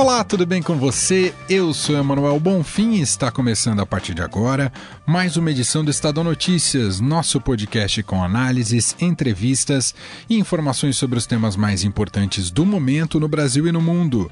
[0.00, 1.34] Olá, tudo bem com você?
[1.50, 4.72] Eu sou Emanuel Bonfim e está começando a partir de agora
[5.04, 9.92] mais uma edição do Estadão Notícias, nosso podcast com análises, entrevistas
[10.30, 14.30] e informações sobre os temas mais importantes do momento no Brasil e no mundo.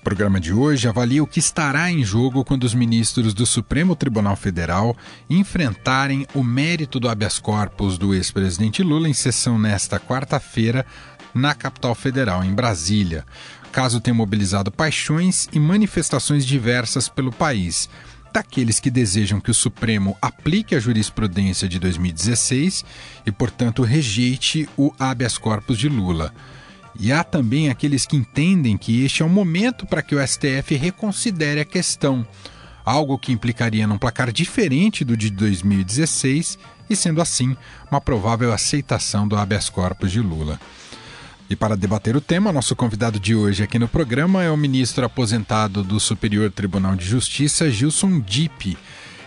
[0.00, 3.94] O programa de hoje avalia o que estará em jogo quando os ministros do Supremo
[3.94, 4.96] Tribunal Federal
[5.30, 10.84] enfrentarem o mérito do habeas corpus do ex-presidente Lula em sessão nesta quarta-feira
[11.34, 13.24] na capital federal, em Brasília
[13.72, 17.88] caso tenha mobilizado paixões e manifestações diversas pelo país,
[18.32, 22.84] daqueles que desejam que o Supremo aplique a jurisprudência de 2016
[23.26, 26.32] e, portanto, rejeite o habeas corpus de Lula.
[27.00, 30.74] E há também aqueles que entendem que este é o momento para que o STF
[30.76, 32.26] reconsidere a questão,
[32.84, 36.58] algo que implicaria num placar diferente do de 2016
[36.90, 37.56] e, sendo assim,
[37.90, 40.60] uma provável aceitação do habeas corpus de Lula.
[41.52, 45.04] E para debater o tema, nosso convidado de hoje aqui no programa é o ministro
[45.04, 48.74] aposentado do Superior Tribunal de Justiça, Gilson Dipp.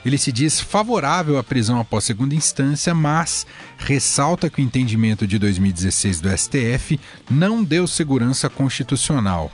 [0.03, 3.45] Ele se diz favorável à prisão após segunda instância, mas
[3.77, 9.51] ressalta que o entendimento de 2016 do STF não deu segurança constitucional.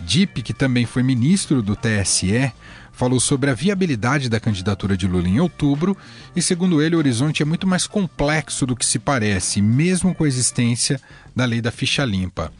[0.00, 2.52] Dipp, que também foi ministro do TSE,
[2.94, 5.96] falou sobre a viabilidade da candidatura de Lula em outubro
[6.34, 10.24] e, segundo ele, o horizonte é muito mais complexo do que se parece, mesmo com
[10.24, 11.00] a existência
[11.34, 12.52] da lei da ficha limpa.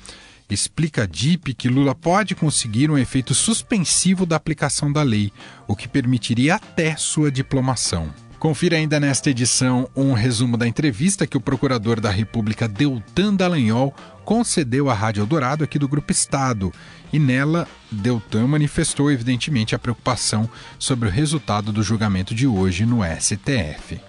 [0.51, 5.33] Explica a DIP que Lula pode conseguir um efeito suspensivo da aplicação da lei,
[5.67, 8.13] o que permitiria até sua diplomação.
[8.39, 13.95] Confira ainda nesta edição um resumo da entrevista que o procurador da República Deltan Dallagnol
[14.25, 16.72] concedeu à Rádio Eldorado aqui do Grupo Estado.
[17.12, 23.00] E nela, Deltan manifestou evidentemente a preocupação sobre o resultado do julgamento de hoje no
[23.05, 24.01] STF.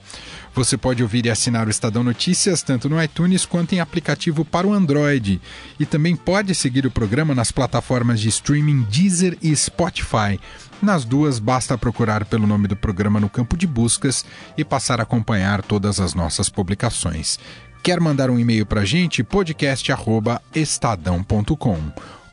[0.56, 4.66] Você pode ouvir e assinar o Estadão Notícias tanto no iTunes quanto em aplicativo para
[4.66, 5.42] o Android.
[5.78, 10.40] E também pode seguir o programa nas plataformas de streaming Deezer e Spotify.
[10.82, 14.26] Nas duas, basta procurar pelo nome do programa no campo de buscas
[14.58, 17.38] e passar a acompanhar todas as nossas publicações.
[17.86, 19.24] Quer mandar um e-mail para a gente?
[19.24, 21.78] podcast.estadão.com.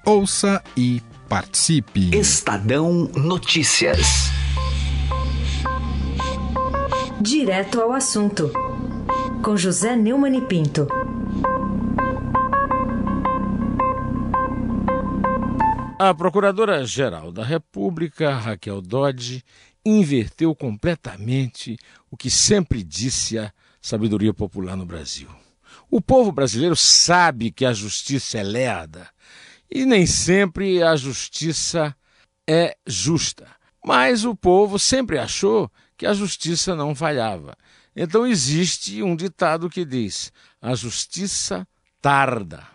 [0.03, 2.09] Ouça e participe.
[2.17, 4.31] Estadão Notícias.
[7.21, 8.51] Direto ao assunto,
[9.45, 10.89] com José Neumann e Pinto.
[15.99, 19.45] A Procuradora-Geral da República, Raquel Dodge,
[19.85, 21.77] inverteu completamente
[22.11, 23.53] o que sempre disse a
[23.83, 25.42] sabedoria popular no Brasil.
[25.95, 29.11] O povo brasileiro sabe que a justiça é lerda
[29.71, 31.95] e nem sempre a justiça
[32.49, 33.47] é justa.
[33.85, 37.55] Mas o povo sempre achou que a justiça não falhava.
[37.95, 40.33] Então existe um ditado que diz:
[40.63, 41.69] a justiça
[42.01, 42.67] tarda,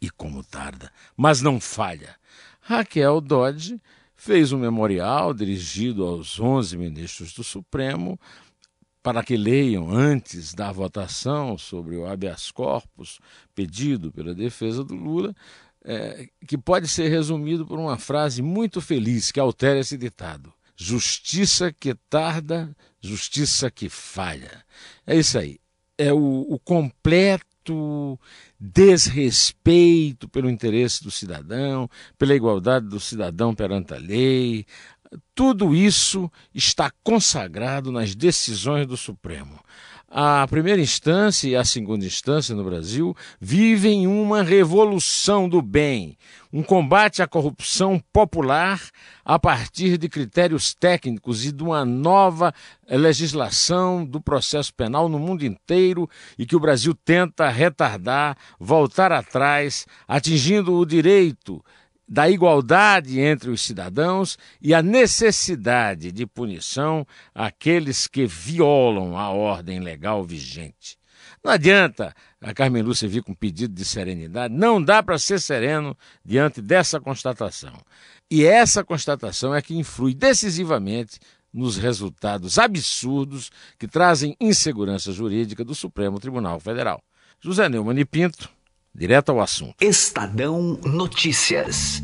[0.00, 2.16] e como tarda, mas não falha.
[2.58, 3.78] Raquel Dodge
[4.16, 8.18] fez um memorial dirigido aos 11 ministros do Supremo
[9.02, 13.18] para que leiam antes da votação sobre o habeas corpus
[13.54, 15.34] pedido pela defesa do Lula,
[15.84, 21.72] é, que pode ser resumido por uma frase muito feliz que altera esse ditado: Justiça
[21.72, 24.64] que tarda, justiça que falha.
[25.06, 25.58] É isso aí.
[25.98, 28.18] É o, o completo
[28.58, 31.88] desrespeito pelo interesse do cidadão,
[32.18, 34.66] pela igualdade do cidadão perante a lei.
[35.34, 39.58] Tudo isso está consagrado nas decisões do Supremo.
[40.14, 46.18] A primeira instância e a segunda instância no Brasil vivem uma revolução do bem,
[46.52, 48.78] um combate à corrupção popular
[49.24, 52.52] a partir de critérios técnicos e de uma nova
[52.86, 56.06] legislação do processo penal no mundo inteiro
[56.38, 61.64] e que o Brasil tenta retardar, voltar atrás, atingindo o direito
[62.12, 69.80] da igualdade entre os cidadãos e a necessidade de punição àqueles que violam a ordem
[69.80, 70.98] legal vigente.
[71.42, 75.96] Não adianta a Carmen Lúcia vir com pedido de serenidade, não dá para ser sereno
[76.22, 77.72] diante dessa constatação.
[78.30, 81.18] E essa constatação é que influi decisivamente
[81.50, 87.02] nos resultados absurdos que trazem insegurança jurídica do Supremo Tribunal Federal.
[87.40, 88.50] José Neumann e Pinto,
[88.94, 89.74] Direto ao assunto.
[89.80, 92.02] Estadão Notícias.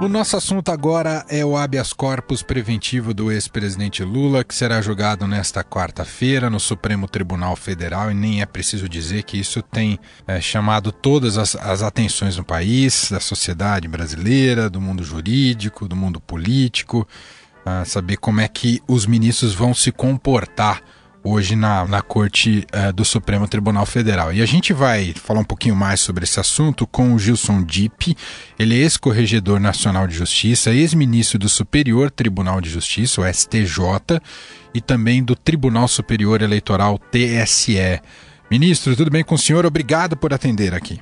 [0.00, 5.28] O nosso assunto agora é o habeas corpus preventivo do ex-presidente Lula, que será julgado
[5.28, 9.96] nesta quarta-feira no Supremo Tribunal Federal, e nem é preciso dizer que isso tem
[10.26, 15.94] é, chamado todas as, as atenções no país, da sociedade brasileira, do mundo jurídico, do
[15.94, 17.06] mundo político,
[17.86, 20.82] saber como é que os ministros vão se comportar
[21.24, 24.32] hoje na, na Corte uh, do Supremo Tribunal Federal.
[24.32, 28.16] E a gente vai falar um pouquinho mais sobre esse assunto com o Gilson Dipp.
[28.58, 34.20] Ele é ex-corregedor nacional de justiça, ex-ministro do Superior Tribunal de Justiça, o STJ,
[34.74, 38.00] e também do Tribunal Superior Eleitoral, TSE.
[38.50, 39.64] Ministro, tudo bem com o senhor?
[39.64, 41.00] Obrigado por atender aqui.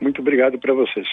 [0.00, 1.06] Muito obrigado para vocês.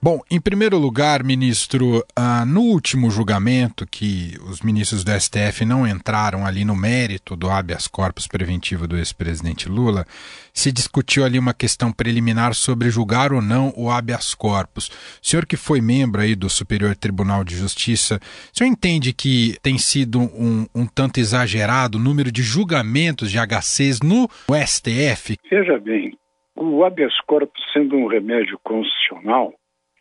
[0.00, 5.86] Bom, em primeiro lugar, ministro, ah, no último julgamento que os ministros do STF não
[5.86, 10.06] entraram ali no mérito do habeas corpus preventivo do ex-presidente Lula,
[10.52, 14.88] se discutiu ali uma questão preliminar sobre julgar ou não o habeas corpus.
[15.20, 18.20] O senhor que foi membro aí do Superior Tribunal de Justiça,
[18.52, 23.38] o senhor entende que tem sido um, um tanto exagerado o número de julgamentos de
[23.38, 24.28] HCs no
[24.66, 25.36] STF?
[25.50, 26.16] Veja bem,
[26.54, 29.54] o habeas corpus, sendo um remédio constitucional,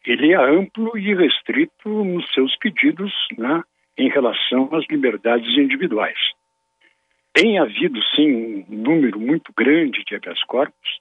[0.06, 3.64] ele é amplo e restrito nos seus pedidos né,
[3.98, 6.18] em relação às liberdades individuais.
[7.34, 11.00] Tem havido, sim, um número muito grande de habeas corpus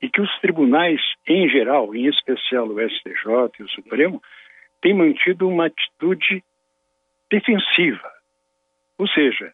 [0.00, 4.22] e que os tribunais, em geral, em especial o STJ e o Supremo,
[4.80, 6.42] têm mantido uma atitude
[7.30, 8.10] defensiva.
[8.98, 9.52] Ou seja,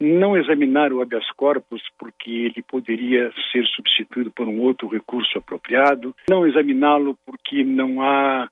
[0.00, 6.14] não examinar o habeas corpus porque ele poderia ser substituído por um outro recurso apropriado,
[6.28, 8.48] não examiná-lo porque não há,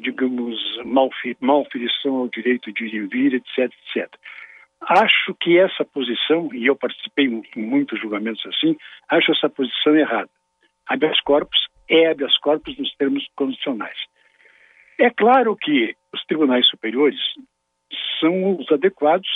[0.00, 0.56] digamos,
[1.40, 4.12] malferição ao direito de ir e vir, etc, etc.
[4.80, 8.76] Acho que essa posição, e eu participei em muitos julgamentos assim,
[9.08, 10.30] acho essa posição errada.
[10.86, 13.98] Habeas corpus é habeas corpus nos termos condicionais.
[14.98, 17.20] É claro que os tribunais superiores
[18.20, 19.28] são os adequados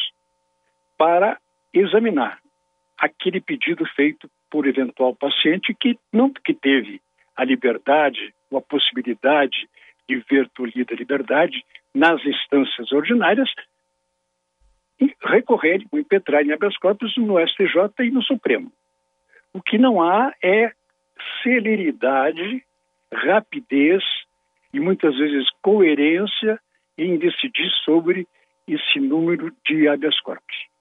[0.98, 1.38] para
[1.72, 2.38] examinar
[2.98, 7.00] aquele pedido feito por eventual paciente que não que teve
[7.36, 9.68] a liberdade ou a possibilidade
[10.08, 11.64] de ver tolhida a liberdade
[11.94, 13.48] nas instâncias ordinárias
[15.00, 18.70] e recorrer ou impetrar em habeas corpus no STJ e no Supremo.
[19.52, 20.72] O que não há é
[21.42, 22.64] celeridade,
[23.12, 24.02] rapidez
[24.72, 26.58] e muitas vezes coerência
[26.96, 28.26] em decidir sobre
[28.66, 30.71] esse número de habeas corpus.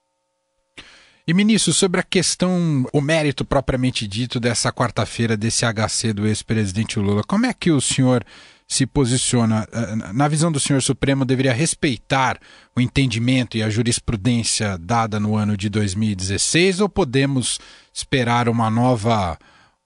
[1.32, 7.00] E, ministro, sobre a questão, o mérito propriamente dito dessa quarta-feira desse HC do ex-presidente
[7.00, 8.22] Lula, como é que o senhor
[8.68, 9.66] se posiciona?
[9.72, 12.38] Eh, na visão do senhor Supremo, deveria respeitar
[12.76, 17.60] o entendimento e a jurisprudência dada no ano de 2016 ou podemos
[17.94, 19.38] esperar uma nova,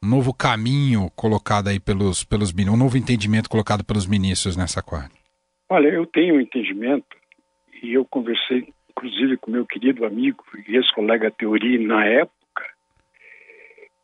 [0.03, 5.12] um novo caminho colocado aí pelos, pelos um novo entendimento colocado pelos ministros nessa quarta?
[5.69, 7.06] Olha, eu tenho um entendimento
[7.83, 12.63] e eu conversei inclusive com meu querido amigo e ex-colega Teori na época,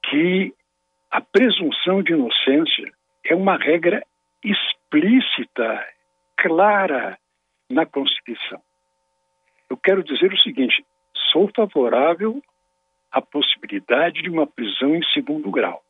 [0.04, 0.54] que
[1.10, 2.92] a presunção de inocência
[3.26, 4.06] é uma regra
[4.44, 5.88] explícita,
[6.38, 7.18] clara
[7.70, 8.62] na Constituição.
[9.70, 10.86] Eu quero dizer o seguinte:
[11.32, 12.42] sou favorável
[13.12, 15.82] à possibilidade de uma prisão em segundo grau,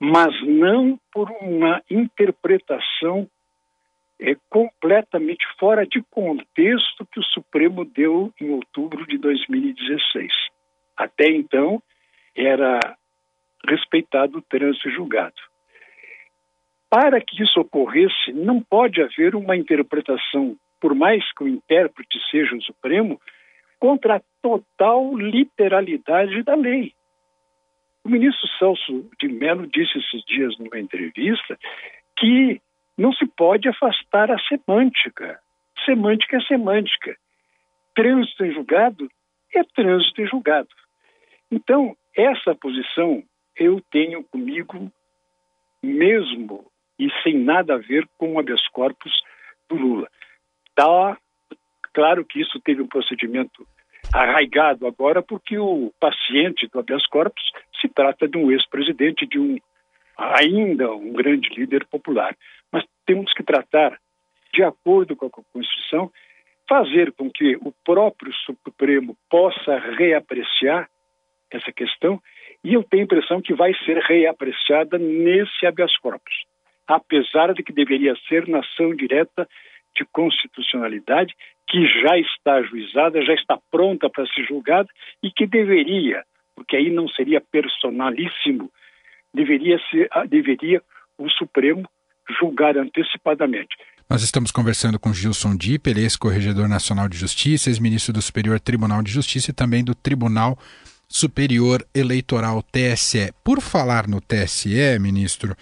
[0.00, 3.28] mas não por uma interpretação
[4.20, 10.32] é completamente fora de contexto que o Supremo deu em outubro de 2016.
[10.96, 11.82] Até então,
[12.36, 12.78] era
[13.68, 15.34] respeitado o trânsito julgado.
[16.88, 22.54] Para que isso ocorresse, não pode haver uma interpretação, por mais que o intérprete seja
[22.54, 23.20] o Supremo,
[23.80, 26.92] contra a total literalidade da lei.
[28.04, 31.58] O ministro Celso de Mello disse esses dias numa entrevista
[32.16, 32.60] que
[32.96, 35.40] não se pode afastar a semântica.
[35.84, 37.16] Semântica é semântica.
[37.94, 39.08] Trânsito em julgado
[39.54, 40.68] é trânsito em julgado.
[41.50, 43.22] Então, essa posição
[43.56, 44.90] eu tenho comigo
[45.82, 49.12] mesmo e sem nada a ver com o habeas corpus
[49.68, 50.08] do Lula.
[50.74, 51.16] Tá
[51.92, 53.66] claro que isso teve um procedimento
[54.12, 57.44] arraigado agora porque o paciente do habeas corpus
[57.80, 59.58] se trata de um ex-presidente, de um
[60.16, 62.36] ainda um grande líder popular.
[62.72, 63.98] Mas temos que tratar,
[64.52, 66.10] de acordo com a Constituição,
[66.68, 70.88] fazer com que o próprio Supremo possa reapreciar
[71.50, 72.20] essa questão,
[72.62, 76.34] e eu tenho a impressão que vai ser reapreciada nesse habeas corpus,
[76.86, 79.46] apesar de que deveria ser na ação direta
[79.94, 81.34] de constitucionalidade,
[81.68, 84.88] que já está ajuizada, já está pronta para ser julgada
[85.22, 86.24] e que deveria,
[86.56, 88.70] porque aí não seria personalíssimo,
[89.34, 90.82] deveria, ser, ah, deveria
[91.18, 91.88] o Supremo
[92.40, 93.76] julgar antecipadamente.
[94.08, 98.60] Nós estamos conversando com Gilson Dipp, ele é ex-corregedor nacional de justiça, ex-ministro do Superior
[98.60, 100.58] Tribunal de Justiça e também do Tribunal
[101.08, 103.32] Superior Eleitoral TSE.
[103.42, 105.56] Por falar no TSE, ministro,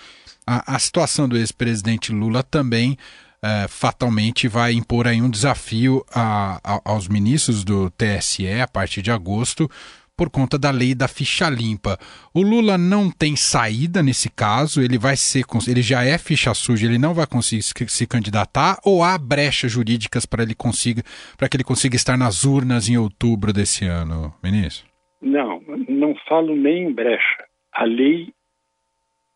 [0.47, 2.97] a, a situação do ex-presidente Lula também
[3.43, 9.03] é, fatalmente vai impor aí um desafio a, a, aos ministros do TSE a partir
[9.03, 9.71] de agosto
[10.17, 11.99] por conta da lei da ficha limpa.
[12.35, 16.87] O Lula não tem saída nesse caso, ele vai ser, ele já é ficha suja,
[16.87, 21.03] ele não vai conseguir se candidatar ou há brechas jurídicas para ele consiga,
[21.37, 24.87] para que ele consiga estar nas urnas em outubro desse ano, ministro?
[25.21, 27.45] Não, não falo nem em brecha.
[27.73, 28.33] A lei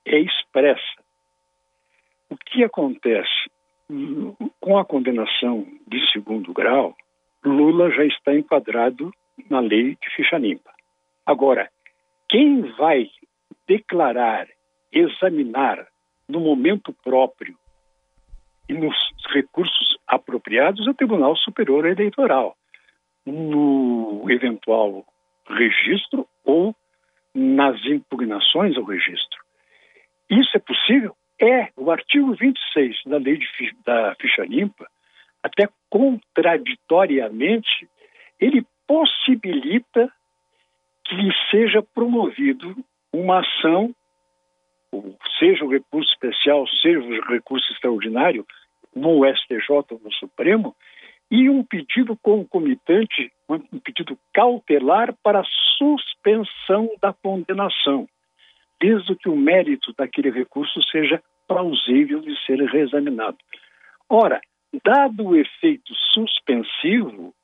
[0.05, 0.83] é expressa.
[2.29, 3.49] O que acontece?
[4.61, 6.97] Com a condenação de segundo grau,
[7.45, 9.13] Lula já está enquadrado
[9.51, 10.73] na lei de ficha limpa.
[11.25, 11.71] Agora,
[12.29, 13.11] quem vai
[13.67, 14.47] declarar,
[14.93, 15.87] examinar
[16.29, 17.57] no momento próprio
[18.69, 18.97] e nos
[19.33, 22.57] recursos apropriados é o Tribunal Superior Eleitoral,
[23.25, 25.05] no eventual
[25.49, 26.75] registro ou
[27.35, 29.45] nas impugnações ao registro.
[30.31, 31.17] Isso é possível?
[31.41, 31.69] É.
[31.77, 33.47] O artigo 26 da lei de,
[33.85, 34.87] da ficha limpa,
[35.43, 37.89] até contraditoriamente,
[38.41, 40.13] ele possibilita
[41.05, 42.77] que seja promovido
[43.13, 43.95] uma ação,
[45.39, 48.47] seja o recurso especial, seja o recurso extraordinário,
[48.95, 50.75] no STJ ou no Supremo,
[51.31, 55.45] e um pedido concomitante, um pedido cautelar para
[55.77, 58.09] suspensão da condenação,
[58.81, 63.37] desde que o mérito daquele recurso seja plausível de ser reexaminado.
[64.09, 64.41] Ora,
[64.85, 67.35] dado o efeito suspensivo,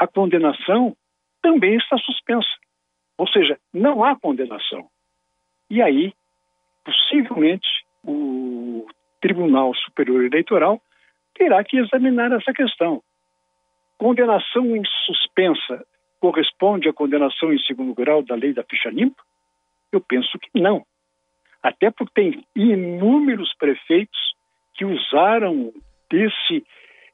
[0.00, 0.96] a condenação
[1.42, 2.48] também está suspensa.
[3.18, 4.88] Ou seja, não há condenação.
[5.68, 6.14] E aí,
[6.82, 7.68] possivelmente,
[8.02, 8.86] o
[9.20, 10.80] Tribunal Superior Eleitoral
[11.34, 13.02] terá que examinar essa questão.
[13.98, 15.84] Condenação em suspensa
[16.18, 19.22] corresponde à condenação em segundo grau da lei da ficha limpa?
[19.92, 20.82] Eu penso que não.
[21.62, 24.18] Até porque tem inúmeros prefeitos
[24.74, 25.70] que usaram
[26.10, 26.64] desse,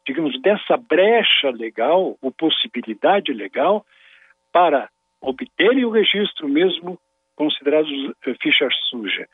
[0.06, 3.84] digamos, dessa brecha legal, ou possibilidade legal,
[4.52, 4.88] para
[5.20, 6.98] obterem o registro mesmo
[7.34, 7.90] considerados
[8.26, 9.28] eh, ficha suja,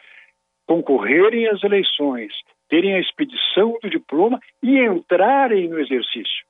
[0.67, 2.33] concorrerem às eleições,
[2.69, 6.45] terem a expedição do diploma e entrarem no exercício.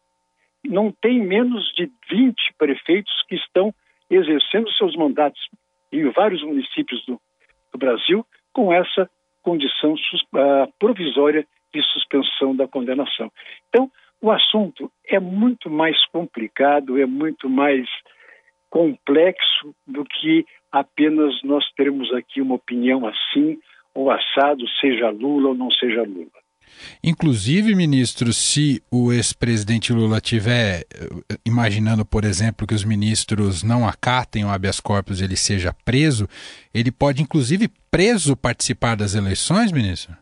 [0.64, 3.74] Não tem menos de 20 prefeitos que estão
[4.08, 5.40] exercendo seus mandatos
[5.90, 7.20] em vários municípios do,
[7.72, 9.10] do Brasil com essa
[9.42, 13.30] condição uh, provisória de suspensão da condenação.
[13.68, 13.90] Então,
[14.22, 17.86] o assunto é muito mais complicado, é muito mais
[18.70, 23.58] complexo do que apenas nós termos aqui uma opinião assim
[23.94, 26.30] ou assado, seja Lula ou não seja Lula.
[27.04, 33.86] Inclusive, ministro, se o ex-presidente Lula tiver eh, imaginando, por exemplo, que os ministros não
[33.86, 36.26] acatem o habeas corpus, ele seja preso,
[36.72, 40.16] ele pode, inclusive, preso participar das eleições, ministro?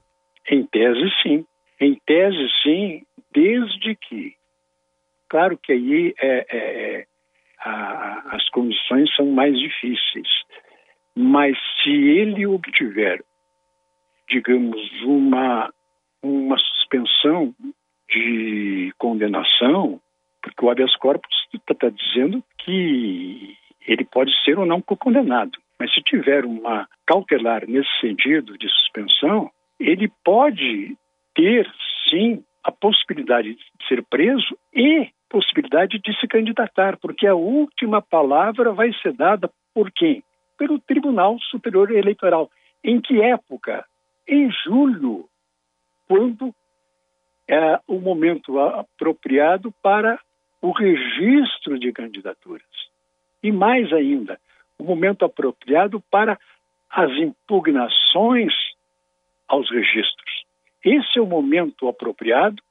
[0.50, 1.44] Em tese, sim.
[1.80, 3.02] Em tese, sim,
[3.32, 4.34] desde que.
[5.28, 7.06] Claro que aí é, é,
[7.60, 10.28] a, as condições são mais difíceis.
[11.14, 13.22] Mas se ele obtiver,
[14.28, 15.72] digamos, uma,
[16.22, 17.54] uma suspensão
[18.08, 20.00] de condenação,
[20.42, 23.56] porque o habeas corpus está tá dizendo que
[23.86, 25.58] ele pode ser ou não condenado.
[25.78, 30.96] Mas se tiver uma cautelar nesse sentido de suspensão, ele pode
[31.34, 31.66] ter,
[32.08, 38.72] sim, a possibilidade de ser preso e possibilidade de se candidatar, porque a última palavra
[38.72, 40.22] vai ser dada por quem?
[40.58, 42.50] Pelo Tribunal Superior Eleitoral.
[42.82, 43.84] Em que época?
[44.26, 45.28] Em julho,
[46.08, 46.54] quando
[47.48, 50.18] é o momento apropriado para
[50.62, 52.66] o registro de candidaturas.
[53.42, 54.38] E mais ainda,
[54.78, 56.38] o momento apropriado para
[56.90, 58.52] as impugnações
[59.48, 60.29] aos registros.
[60.84, 62.62] Esse é o momento apropriado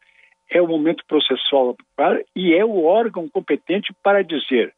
[0.49, 1.77] é o momento processual
[2.35, 4.73] e é o órgão competente para dizer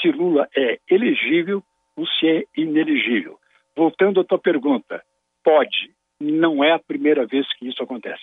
[0.00, 1.62] se Lula é elegível
[1.96, 3.38] ou se é inelegível.
[3.76, 5.00] Voltando à tua pergunta,
[5.44, 5.90] pode,
[6.20, 8.22] não é a primeira vez que isso acontece.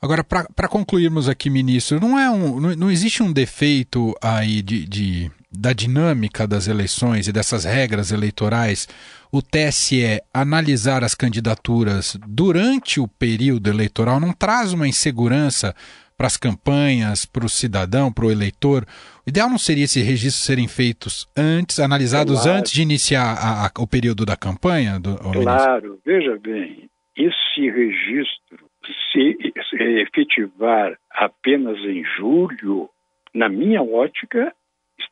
[0.00, 4.86] Agora, para concluirmos aqui, ministro, não, é um, não, não existe um defeito aí de,
[4.86, 8.88] de, da dinâmica das eleições e dessas regras eleitorais,
[9.32, 15.74] o TSE analisar as candidaturas durante o período eleitoral não traz uma insegurança
[16.16, 18.84] para as campanhas, para o cidadão, para o eleitor.
[19.26, 22.58] O ideal não seria esses registros serem feitos antes, analisados claro.
[22.58, 25.00] antes de iniciar a, a, o período da campanha?
[25.00, 28.70] Do, claro, veja bem, esse registro
[29.12, 29.36] se,
[29.70, 32.88] se efetivar apenas em julho,
[33.34, 34.54] na minha ótica,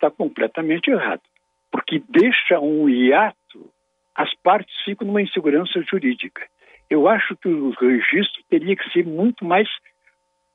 [0.03, 1.23] está completamente errado,
[1.71, 3.71] porque deixa um hiato,
[4.15, 6.43] as partes ficam numa insegurança jurídica.
[6.91, 9.69] Eu acho que o registro teria que ser muito mais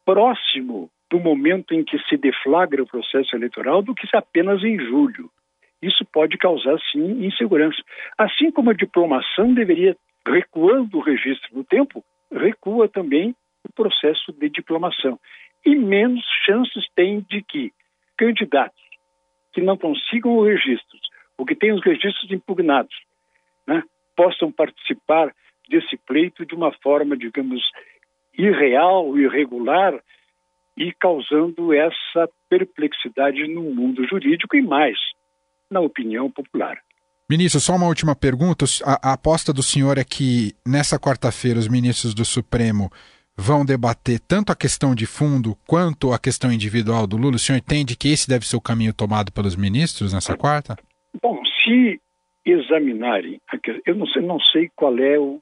[0.05, 5.31] próximo do momento em que se deflagra o processo eleitoral do que apenas em julho.
[5.81, 7.81] Isso pode causar, sim, insegurança.
[8.17, 9.95] Assim como a diplomação deveria,
[10.27, 15.17] recuando o registro no tempo, recua também o processo de diplomação.
[15.65, 17.71] E menos chances tem de que
[18.17, 18.86] candidatos
[19.57, 21.01] que não consigam os registros,
[21.35, 22.93] ou que tenham os registros impugnados,
[23.65, 23.81] né,
[24.15, 25.33] possam participar
[25.67, 27.59] desse pleito de uma forma, digamos,
[28.37, 29.99] irreal, irregular,
[30.77, 34.95] e causando essa perplexidade no mundo jurídico e mais
[35.71, 36.77] na opinião popular.
[37.27, 38.65] Ministro, só uma última pergunta.
[38.85, 42.91] A, a aposta do senhor é que nessa quarta-feira os ministros do Supremo
[43.37, 47.35] vão debater tanto a questão de fundo quanto a questão individual do Lula.
[47.35, 50.75] O senhor entende que esse deve ser o caminho tomado pelos ministros nessa quarta?
[51.21, 52.01] Bom, se
[52.43, 53.39] examinarem,
[53.85, 55.41] eu não sei, não sei qual é o,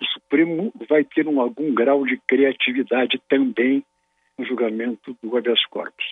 [0.00, 3.84] o Supremo vai ter um, algum grau de criatividade também
[4.38, 6.04] no julgamento do habeas corpus.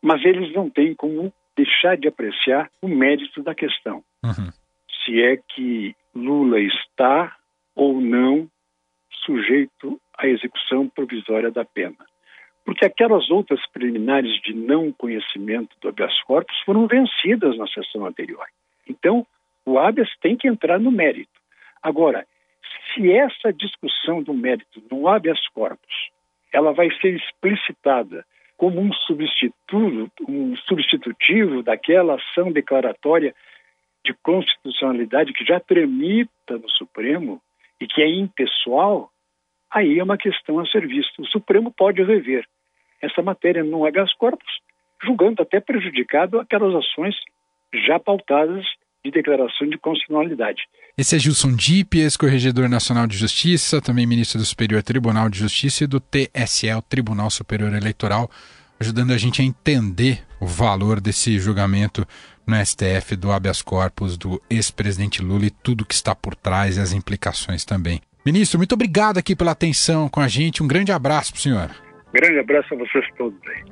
[0.00, 4.02] Mas eles não têm como deixar de apreciar o mérito da questão.
[4.24, 4.50] Uhum.
[5.04, 7.36] Se é que Lula está
[7.74, 8.48] ou não
[9.24, 11.96] sujeito à execução provisória da pena.
[12.64, 18.44] Porque aquelas outras preliminares de não conhecimento do habeas corpus foram vencidas na sessão anterior.
[18.86, 19.26] Então,
[19.64, 21.30] o habeas tem que entrar no mérito.
[21.82, 22.26] Agora,
[22.92, 26.10] se essa discussão do mérito no habeas corpus
[26.52, 28.24] ela vai ser explicitada
[28.56, 33.34] como um substituto, um substitutivo daquela ação declaratória
[34.04, 37.40] de constitucionalidade que já tramita no Supremo
[37.80, 39.10] e que é impessoal,
[39.70, 41.20] aí é uma questão a ser vista.
[41.20, 42.44] O Supremo pode rever
[43.00, 44.50] essa matéria no habeas corpus,
[45.02, 47.14] julgando até prejudicado aquelas ações
[47.86, 48.64] já pautadas
[49.04, 50.62] de declaração de constitucionalidade.
[50.96, 55.84] Esse é Gilson Dipp, ex-corregedor nacional de justiça, também ministro do Superior Tribunal de Justiça
[55.84, 58.28] e do TSE, o Tribunal Superior Eleitoral,
[58.80, 62.06] ajudando a gente a entender o valor desse julgamento
[62.46, 66.80] no STF do habeas corpus do ex-presidente Lula e tudo que está por trás e
[66.80, 68.00] as implicações também.
[68.28, 70.62] Ministro, muito obrigado aqui pela atenção com a gente.
[70.62, 71.70] Um grande abraço para o senhor.
[72.12, 73.64] Grande abraço a vocês todos aí.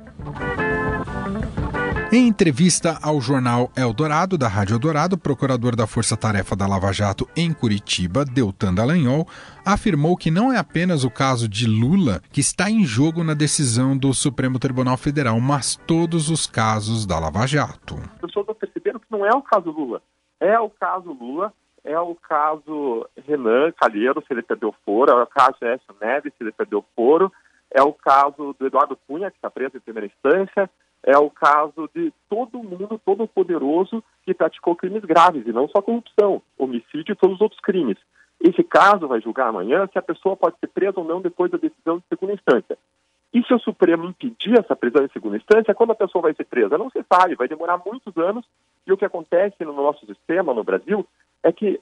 [2.11, 6.91] Em entrevista ao jornal Eldorado, da Rádio Eldorado, o procurador da Força Tarefa da Lava
[6.91, 9.27] Jato em Curitiba, Deltan Dallagnol,
[9.63, 13.95] afirmou que não é apenas o caso de Lula que está em jogo na decisão
[13.95, 17.93] do Supremo Tribunal Federal, mas todos os casos da Lava Jato.
[18.15, 20.01] As pessoas estão percebendo que não é o caso Lula.
[20.39, 21.53] É o caso Lula,
[21.87, 26.43] é o caso Renan Calheiro, se ele perdeu foro, é o caso Écio Neves, se
[26.43, 27.31] ele perdeu foro,
[27.71, 30.69] é o caso do Eduardo Cunha, que está preso em primeira instância,
[31.01, 35.81] é o caso de todo mundo, todo poderoso que praticou crimes graves, e não só
[35.81, 37.97] corrupção, homicídio e todos os outros crimes.
[38.41, 41.57] Esse caso vai julgar amanhã se a pessoa pode ser presa ou não depois da
[41.57, 42.77] decisão de segunda instância.
[43.33, 46.45] E se o Supremo impedir essa prisão em segunda instância, quando a pessoa vai ser
[46.45, 46.77] presa?
[46.77, 48.45] Não se sabe, vai demorar muitos anos.
[48.85, 51.05] E o que acontece no nosso sistema, no Brasil,
[51.43, 51.79] é que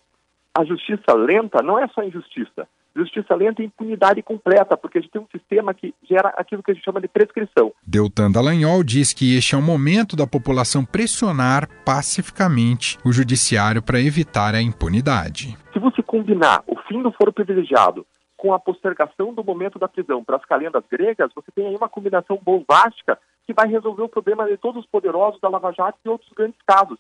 [0.54, 2.68] a justiça lenta não é só injustiça.
[2.96, 6.72] Justiça lenta e impunidade completa, porque a gente tem um sistema que gera aquilo que
[6.72, 7.74] a gente chama de prescrição.
[7.86, 14.00] Deltan Dallagnol diz que este é o momento da população pressionar pacificamente o judiciário para
[14.00, 15.58] evitar a impunidade.
[15.74, 18.06] Se você combinar o fim do foro privilegiado
[18.38, 21.90] com a postergação do momento da prisão para as calendas gregas, você tem aí uma
[21.90, 26.10] combinação bombástica que vai resolver o problema de todos os poderosos da Lava Jato e
[26.10, 26.98] outros grandes casos.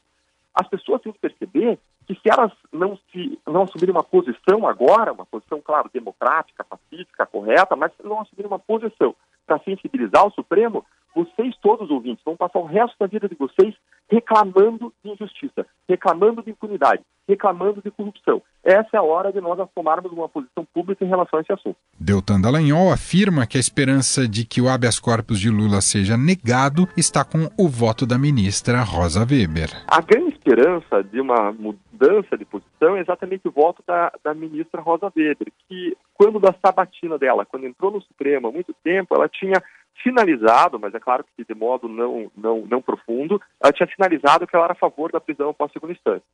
[0.53, 5.13] As pessoas têm que perceber que se elas não se não assumirem uma posição agora,
[5.13, 9.15] uma posição, claro, democrática, pacífica, correta, mas se não assumirem uma posição
[9.45, 13.73] para sensibilizar o Supremo, vocês todos ouvintes vão passar o resto da vida de vocês
[14.11, 18.41] reclamando de injustiça, reclamando de impunidade, reclamando de corrupção.
[18.63, 21.77] Essa é a hora de nós tomarmos uma posição pública em relação a esse assunto.
[21.99, 26.87] Deltan Dallagnol afirma que a esperança de que o habeas corpus de Lula seja negado
[26.97, 29.69] está com o voto da ministra Rosa Weber.
[29.87, 34.81] A grande esperança de uma mudança de posição é exatamente o voto da, da ministra
[34.81, 39.29] Rosa Weber, que quando da sabatina dela, quando entrou no Supremo há muito tempo, ela
[39.29, 39.61] tinha
[40.01, 44.55] sinalizado, mas é claro que de modo não, não, não profundo, ela tinha sinalizado que
[44.55, 46.25] ela era a favor da prisão após segunda instância.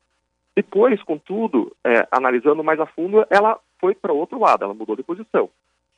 [0.56, 5.04] Depois, contudo, é, analisando mais a fundo, ela foi para outro lado, ela mudou de
[5.04, 5.50] posição.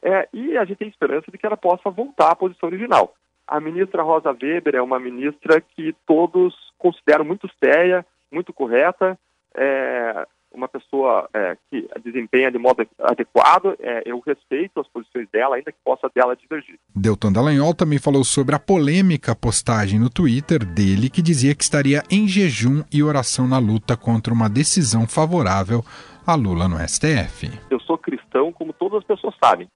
[0.02, 3.14] É, e a gente tem esperança de que ela possa voltar à posição original.
[3.48, 9.18] A ministra Rosa Weber é uma ministra que todos consideram muito séria, muito correta,
[9.56, 15.56] é, uma pessoa é, que desempenha de modo adequado, é, eu respeito as posições dela,
[15.56, 16.80] ainda que possa dela divergir.
[16.96, 22.04] Deltan Dallagnol também falou sobre a polêmica postagem no Twitter dele que dizia que estaria
[22.10, 25.82] em jejum e oração na luta contra uma decisão favorável
[26.26, 27.52] a Lula no STF.
[27.70, 29.68] Eu sou cristão, como todas as pessoas sabem,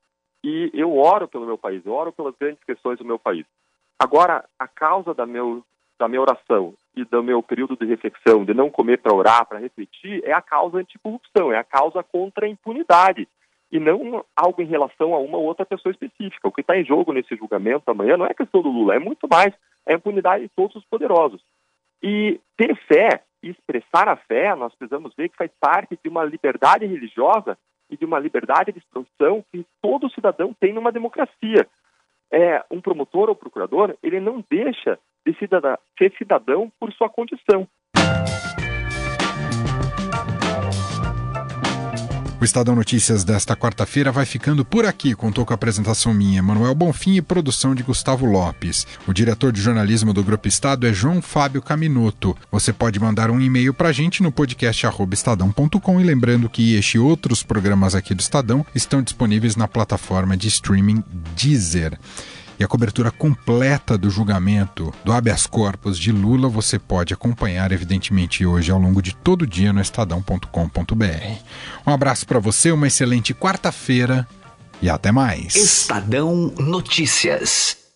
[0.44, 3.46] e eu oro pelo meu país, eu oro pelas grandes questões do meu país.
[4.00, 5.64] Agora, a causa da, meu,
[5.98, 9.60] da minha oração e do meu período de reflexão, de não comer para orar, para
[9.60, 13.28] refletir, é a causa anticorrupção, é a causa contra a impunidade
[13.72, 16.48] e não algo em relação a uma ou outra pessoa específica.
[16.48, 19.28] O que está em jogo nesse julgamento amanhã não é questão do Lula, é muito
[19.30, 19.54] mais
[19.86, 21.42] a impunidade de todos os poderosos.
[22.02, 26.24] E ter fé e expressar a fé, nós precisamos ver que faz parte de uma
[26.24, 27.58] liberdade religiosa
[27.90, 31.68] e de uma liberdade de expressão que todo cidadão tem numa democracia.
[32.30, 37.68] É, um promotor ou procurador, ele não deixa de cidadão, ser cidadão por sua condição.
[42.40, 45.16] O Estadão Notícias desta quarta-feira vai ficando por aqui.
[45.16, 48.86] Contou com a apresentação minha, Manuel Bonfim, e produção de Gustavo Lopes.
[49.08, 52.38] O diretor de jornalismo do Grupo Estado é João Fábio Caminoto.
[52.52, 56.98] Você pode mandar um e-mail para a gente no podcast estadão.com e lembrando que este
[56.98, 61.04] e outros programas aqui do Estadão estão disponíveis na plataforma de streaming
[61.36, 61.98] Deezer.
[62.60, 68.46] E a cobertura completa do julgamento do habeas corpus de Lula você pode acompanhar, evidentemente,
[68.46, 70.46] hoje ao longo de todo o dia no estadão.com.br.
[71.86, 74.28] Um abraço para você, uma excelente quarta-feira
[74.82, 75.56] e até mais.
[75.56, 77.87] Estadão Notícias.